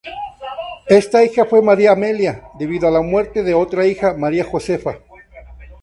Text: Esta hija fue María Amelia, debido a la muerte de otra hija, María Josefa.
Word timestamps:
Esta 0.87 1.23
hija 1.23 1.45
fue 1.45 1.61
María 1.61 1.91
Amelia, 1.91 2.45
debido 2.57 2.87
a 2.87 2.91
la 2.91 3.01
muerte 3.03 3.43
de 3.43 3.53
otra 3.53 3.85
hija, 3.85 4.15
María 4.17 4.43
Josefa. 4.43 4.97